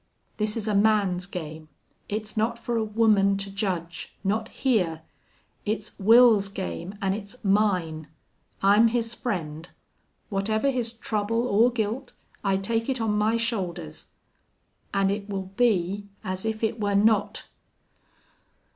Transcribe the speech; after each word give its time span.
This 0.37 0.57
is 0.57 0.67
a 0.67 0.73
man's 0.73 1.27
game. 1.27 1.69
It's 2.09 2.35
not 2.35 2.57
for 2.57 2.75
a 2.75 2.83
woman 2.83 3.37
to 3.37 3.51
judge. 3.51 4.15
Not 4.23 4.47
here! 4.49 5.03
It's 5.63 5.91
Wils's 6.01 6.47
game 6.49 6.95
an' 7.03 7.13
it's 7.13 7.35
mine. 7.43 8.07
I'm 8.63 8.87
his 8.87 9.13
friend. 9.13 9.69
Whatever 10.29 10.71
his 10.71 10.91
trouble 10.93 11.45
or 11.47 11.71
guilt, 11.71 12.13
I 12.43 12.57
take 12.57 12.89
it 12.89 12.99
on 12.99 13.15
my 13.15 13.37
shoulders. 13.37 14.07
An' 14.91 15.11
it 15.11 15.29
will 15.29 15.51
be 15.55 16.07
as 16.23 16.45
if 16.45 16.63
it 16.63 16.79
were 16.79 16.95
not!" 16.95 17.45